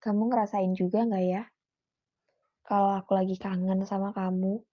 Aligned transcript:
Kamu 0.00 0.32
ngerasain 0.32 0.72
juga 0.72 1.04
nggak 1.04 1.24
ya? 1.28 1.44
Kalau 2.64 2.96
aku 2.96 3.12
lagi 3.12 3.36
kangen 3.36 3.84
sama 3.84 4.16
kamu. 4.16 4.64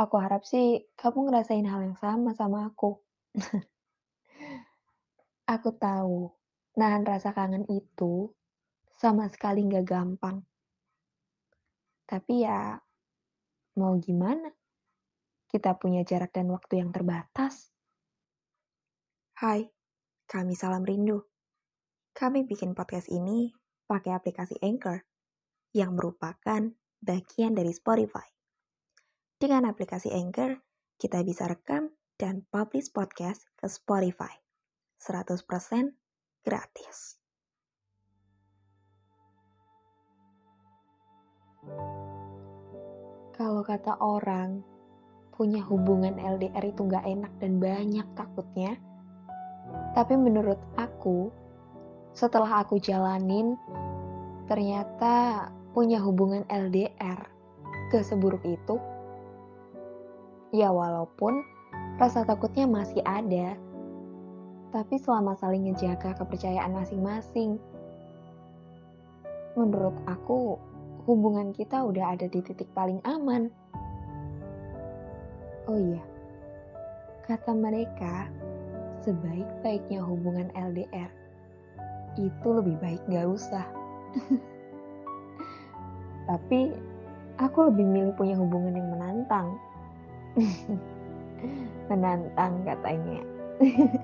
Aku 0.00 0.16
harap 0.16 0.48
sih 0.48 0.88
kamu 0.96 1.28
ngerasain 1.28 1.68
hal 1.68 1.84
yang 1.84 1.98
sama 2.00 2.32
sama 2.32 2.72
aku. 2.72 3.04
aku 5.54 5.70
tahu, 5.76 6.32
nahan 6.80 7.04
rasa 7.04 7.36
kangen 7.36 7.68
itu 7.68 8.32
sama 8.96 9.28
sekali 9.28 9.60
nggak 9.68 9.84
gampang. 9.84 10.40
Tapi 12.08 12.48
ya, 12.48 12.80
mau 13.76 13.92
gimana? 14.00 14.48
Kita 15.52 15.76
punya 15.76 16.00
jarak 16.00 16.32
dan 16.32 16.48
waktu 16.48 16.80
yang 16.80 16.90
terbatas. 16.96 17.68
Hai, 19.36 19.68
kami 20.24 20.56
Salam 20.56 20.82
Rindu. 20.82 21.33
Kami 22.14 22.46
bikin 22.46 22.78
podcast 22.78 23.10
ini 23.10 23.50
pakai 23.90 24.14
aplikasi 24.14 24.54
Anchor, 24.62 25.02
yang 25.74 25.98
merupakan 25.98 26.70
bagian 27.02 27.58
dari 27.58 27.74
Spotify. 27.74 28.22
Dengan 29.34 29.66
aplikasi 29.66 30.14
Anchor, 30.14 30.62
kita 30.94 31.26
bisa 31.26 31.50
rekam 31.50 31.90
dan 32.14 32.46
publish 32.54 32.94
podcast 32.94 33.50
ke 33.58 33.66
Spotify. 33.66 34.30
100% 35.02 35.42
gratis. 36.46 37.18
Kalau 43.34 43.66
kata 43.66 43.98
orang, 43.98 44.62
punya 45.34 45.66
hubungan 45.66 46.14
LDR 46.22 46.62
itu 46.62 46.86
nggak 46.86 47.10
enak 47.10 47.32
dan 47.42 47.58
banyak 47.58 48.06
takutnya. 48.14 48.78
Tapi 49.98 50.14
menurut 50.14 50.62
aku, 50.78 51.42
setelah 52.14 52.62
aku 52.62 52.78
jalanin, 52.78 53.58
ternyata 54.46 55.50
punya 55.74 55.98
hubungan 55.98 56.46
LDR 56.46 57.18
ke 57.90 57.98
seburuk 58.06 58.40
itu. 58.46 58.78
Ya 60.54 60.70
walaupun 60.70 61.42
rasa 61.98 62.22
takutnya 62.22 62.70
masih 62.70 63.02
ada, 63.02 63.58
tapi 64.70 64.94
selama 65.02 65.34
saling 65.34 65.66
ngejaga 65.66 66.14
kepercayaan 66.14 66.70
masing-masing, 66.70 67.58
menurut 69.58 69.98
aku 70.06 70.54
hubungan 71.10 71.50
kita 71.50 71.82
udah 71.82 72.14
ada 72.14 72.30
di 72.30 72.38
titik 72.38 72.70
paling 72.78 73.02
aman. 73.02 73.50
Oh 75.66 75.74
iya, 75.74 76.02
kata 77.26 77.50
mereka, 77.50 78.30
sebaik-baiknya 79.02 79.98
hubungan 79.98 80.54
LDR 80.54 81.23
itu 82.18 82.48
lebih 82.48 82.76
baik 82.78 83.02
gak 83.10 83.26
usah. 83.26 83.66
Tapi 86.30 86.72
aku 87.38 87.58
lebih 87.72 87.86
milih 87.86 88.14
punya 88.14 88.36
hubungan 88.38 88.78
yang 88.78 88.88
menantang. 88.94 89.48
menantang 91.90 92.64
katanya. 92.64 93.20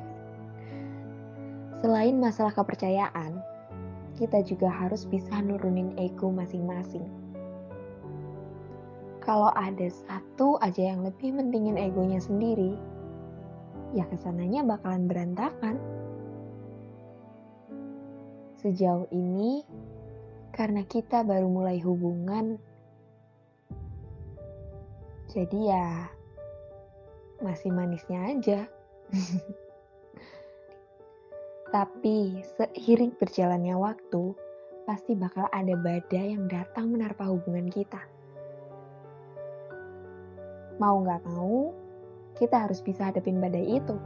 Selain 1.81 2.21
masalah 2.21 2.53
kepercayaan, 2.53 3.41
kita 4.21 4.45
juga 4.45 4.69
harus 4.69 5.09
bisa 5.09 5.41
nurunin 5.41 5.97
ego 5.97 6.29
masing-masing. 6.29 7.09
Kalau 9.25 9.49
ada 9.57 9.89
satu 9.89 10.61
aja 10.61 10.93
yang 10.93 11.05
lebih 11.05 11.33
mentingin 11.33 11.81
egonya 11.81 12.21
sendiri, 12.21 12.77
ya 13.97 14.05
ke 14.05 14.17
sananya 14.21 14.61
bakalan 14.65 15.09
berantakan. 15.09 15.81
Sejauh 18.61 19.09
ini, 19.09 19.65
karena 20.53 20.85
kita 20.85 21.25
baru 21.25 21.49
mulai 21.49 21.81
hubungan, 21.81 22.61
jadi 25.33 25.59
ya 25.73 25.89
masih 27.41 27.73
manisnya 27.73 28.21
aja. 28.37 28.61
Tapi 31.75 32.43
seiring 32.59 33.17
berjalannya 33.17 33.79
waktu, 33.79 34.35
pasti 34.91 35.15
bakal 35.15 35.47
ada 35.55 35.79
badai 35.79 36.35
yang 36.35 36.51
datang 36.51 36.91
menerpa 36.91 37.31
hubungan 37.31 37.71
kita. 37.71 38.03
Mau 40.83 41.01
nggak 41.07 41.23
mau, 41.31 41.71
kita 42.35 42.67
harus 42.67 42.83
bisa 42.83 43.09
hadapin 43.09 43.39
badai 43.39 43.79
itu. 43.79 43.97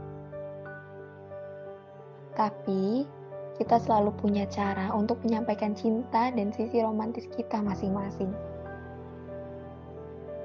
Tapi, 2.37 3.09
kita 3.55 3.79
selalu 3.79 4.11
punya 4.19 4.43
cara 4.51 4.91
untuk 4.91 5.23
menyampaikan 5.23 5.71
cinta 5.71 6.27
dan 6.27 6.51
sisi 6.51 6.83
romantis 6.83 7.23
kita 7.39 7.63
masing-masing. 7.63 8.27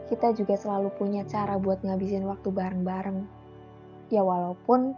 Kita 0.06 0.30
juga 0.34 0.54
selalu 0.54 0.94
punya 0.94 1.26
cara 1.26 1.58
buat 1.58 1.82
ngabisin 1.82 2.26
waktu 2.26 2.50
bareng-bareng. 2.50 3.26
Ya 4.10 4.22
walaupun 4.22 4.94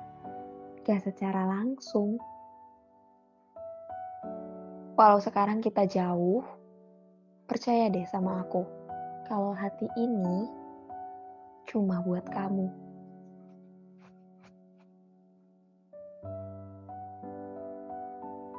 gak 0.84 1.04
secara 1.04 1.48
langsung. 1.48 2.20
Walau 4.92 5.20
sekarang 5.20 5.64
kita 5.64 5.88
jauh, 5.88 6.44
percaya 7.48 7.88
deh 7.88 8.04
sama 8.12 8.44
aku, 8.44 8.64
kalau 9.24 9.56
hati 9.56 9.88
ini 9.96 10.48
cuma 11.64 12.04
buat 12.04 12.28
kamu. 12.28 12.91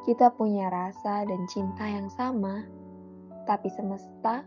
Kita 0.03 0.35
punya 0.35 0.67
rasa 0.67 1.23
dan 1.23 1.47
cinta 1.47 1.87
yang 1.87 2.11
sama, 2.11 2.67
tapi 3.47 3.71
semesta 3.71 4.43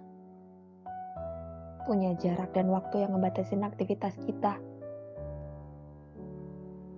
punya 1.88 2.12
jarak 2.20 2.52
dan 2.52 2.68
waktu 2.68 3.00
yang 3.00 3.16
ngebatasin 3.16 3.64
aktivitas 3.64 4.20
kita. 4.28 4.60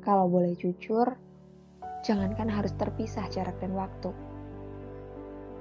Kalau 0.02 0.26
boleh 0.26 0.58
jujur, 0.58 1.06
jangankan 2.02 2.50
harus 2.50 2.74
terpisah 2.74 3.30
jarak 3.30 3.54
dan 3.62 3.78
waktu. 3.78 4.10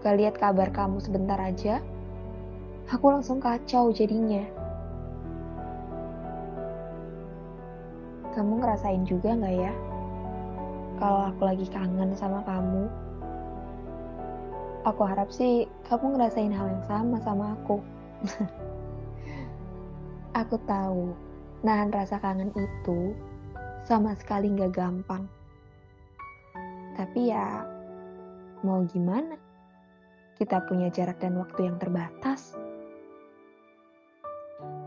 Gak 0.02 0.18
lihat 0.18 0.42
kabar 0.42 0.74
kamu 0.74 0.98
sebentar 0.98 1.38
aja, 1.38 1.86
aku 2.90 3.14
langsung 3.14 3.38
kacau 3.38 3.94
jadinya. 3.94 4.42
Kamu 8.34 8.58
ngerasain 8.58 9.06
juga 9.06 9.38
gak 9.38 9.54
ya? 9.54 9.87
Kalau 10.98 11.30
aku 11.30 11.42
lagi 11.46 11.70
kangen 11.70 12.18
sama 12.18 12.42
kamu, 12.42 12.90
aku 14.82 15.02
harap 15.06 15.30
sih 15.30 15.70
kamu 15.86 16.18
ngerasain 16.18 16.50
hal 16.50 16.74
yang 16.74 16.86
sama 16.90 17.22
sama 17.22 17.54
aku. 17.54 17.78
aku 20.42 20.58
tahu, 20.66 21.14
nahan 21.62 21.94
rasa 21.94 22.18
kangen 22.18 22.50
itu 22.58 23.14
sama 23.86 24.18
sekali 24.18 24.50
nggak 24.50 24.74
gampang. 24.74 25.30
Tapi 26.98 27.30
ya, 27.30 27.62
mau 28.66 28.82
gimana? 28.90 29.38
Kita 30.34 30.66
punya 30.66 30.90
jarak 30.90 31.22
dan 31.22 31.38
waktu 31.38 31.70
yang 31.70 31.78
terbatas. 31.78 32.58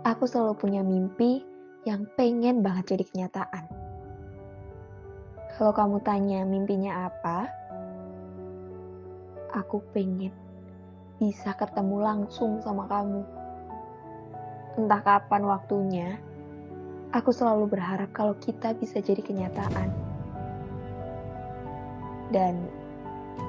Aku 0.03 0.27
selalu 0.27 0.59
punya 0.59 0.83
mimpi 0.83 1.47
yang 1.87 2.03
pengen 2.19 2.67
banget 2.67 2.99
jadi 2.99 3.05
kenyataan. 3.07 3.80
Kalau 5.61 5.77
kamu 5.77 6.01
tanya 6.01 6.41
mimpinya 6.49 7.13
apa, 7.13 7.53
aku 9.53 9.85
pengen 9.93 10.33
bisa 11.21 11.53
ketemu 11.53 12.01
langsung 12.01 12.65
sama 12.65 12.89
kamu. 12.89 13.21
Entah 14.81 15.05
kapan 15.05 15.45
waktunya, 15.45 16.17
Aku 17.11 17.35
selalu 17.35 17.75
berharap 17.75 18.15
kalau 18.15 18.39
kita 18.39 18.71
bisa 18.79 19.03
jadi 19.03 19.19
kenyataan. 19.19 19.91
Dan 22.31 22.71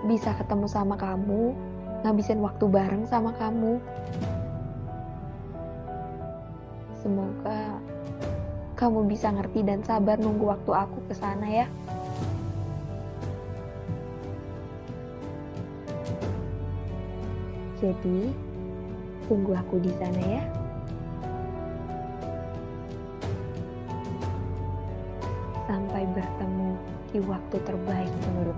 bisa 0.10 0.34
ketemu 0.34 0.66
sama 0.66 0.98
kamu, 0.98 1.54
ngabisin 2.02 2.42
waktu 2.42 2.66
bareng 2.66 3.06
sama 3.06 3.30
kamu. 3.38 3.78
Semoga 7.06 7.78
kamu 8.82 9.06
bisa 9.06 9.30
ngerti 9.30 9.62
dan 9.62 9.86
sabar 9.86 10.18
nunggu 10.18 10.58
waktu 10.58 10.74
aku 10.74 11.06
ke 11.06 11.14
sana 11.14 11.46
ya. 11.46 11.70
Jadi, 17.78 18.34
tunggu 19.30 19.54
aku 19.54 19.78
di 19.86 19.94
sana 20.02 20.22
ya. 20.26 20.44
Sampai 25.70 26.10
bertemu 26.18 26.74
di 27.14 27.22
waktu 27.22 27.58
terbaik 27.62 28.14
menurut 28.34 28.58